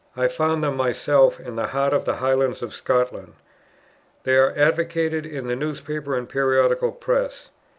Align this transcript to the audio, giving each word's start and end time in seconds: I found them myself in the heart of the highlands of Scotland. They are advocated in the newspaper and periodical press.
I 0.17 0.27
found 0.29 0.63
them 0.63 0.77
myself 0.77 1.39
in 1.39 1.57
the 1.57 1.67
heart 1.67 1.93
of 1.93 2.05
the 2.05 2.15
highlands 2.15 2.63
of 2.63 2.73
Scotland. 2.73 3.33
They 4.23 4.35
are 4.35 4.51
advocated 4.57 5.27
in 5.27 5.45
the 5.45 5.55
newspaper 5.55 6.15
and 6.17 6.27
periodical 6.27 6.91
press. 6.91 7.51